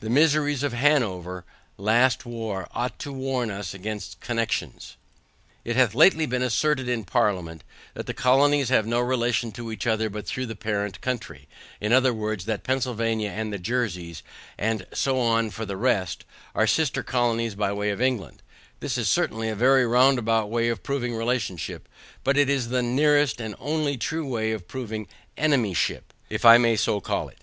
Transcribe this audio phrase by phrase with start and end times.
[0.00, 1.46] The miseries of Hanover
[1.78, 4.98] last war ought to warn us against connexions.
[5.64, 7.64] It hath lately been asserted in parliament,
[7.94, 11.48] that the colonies have no relation to each other but through the parent country,
[11.80, 11.86] I.
[11.86, 11.88] E.
[11.90, 14.22] that Pennsylvania and the Jerseys,
[14.58, 18.42] and so on for the rest, are sister colonies by the way of England;
[18.80, 21.88] this is certainly a very round about way of proving relationship,
[22.22, 25.08] but it is the nearest and only true way of proving
[25.38, 27.38] enemyship, if I may so call it.